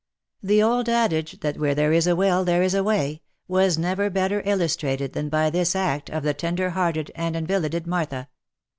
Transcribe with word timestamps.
The 0.41 0.63
old 0.63 0.89
adage 0.89 1.41
that 1.41 1.53
u 1.57 1.61
where 1.61 1.75
there 1.75 1.93
is 1.93 2.07
a 2.07 2.15
will, 2.15 2.43
there 2.43 2.63
is 2.63 2.73
a 2.73 2.83
way," 2.83 3.21
was 3.47 3.77
never 3.77 4.09
better 4.09 4.41
illustrated 4.45 5.13
than 5.13 5.29
by 5.29 5.51
this 5.51 5.75
act 5.75 6.09
of 6.09 6.23
the 6.23 6.33
tender 6.33 6.71
hearted 6.71 7.11
and 7.13 7.35
invalided 7.35 7.85
Martha. 7.85 8.27